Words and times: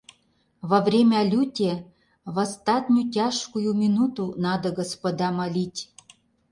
Во 0.71 0.79
время 0.87 1.19
люте, 1.27 1.85
в 2.25 2.39
остатню 2.39 3.07
тяжкую 3.11 3.75
минуту 3.75 4.33
надо 4.35 4.71
господа 4.71 5.31
молить. 5.31 5.91